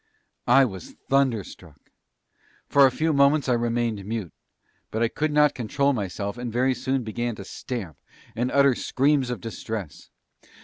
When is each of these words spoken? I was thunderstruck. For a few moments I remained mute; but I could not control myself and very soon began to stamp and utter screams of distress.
I 0.47 0.65
was 0.65 0.95
thunderstruck. 1.11 1.91
For 2.67 2.87
a 2.87 2.91
few 2.91 3.13
moments 3.13 3.47
I 3.47 3.53
remained 3.53 4.03
mute; 4.03 4.33
but 4.89 5.03
I 5.03 5.07
could 5.09 5.31
not 5.31 5.53
control 5.53 5.93
myself 5.93 6.39
and 6.39 6.51
very 6.51 6.73
soon 6.73 7.03
began 7.03 7.35
to 7.35 7.45
stamp 7.45 7.97
and 8.35 8.51
utter 8.51 8.73
screams 8.73 9.29
of 9.29 9.41
distress. 9.41 10.09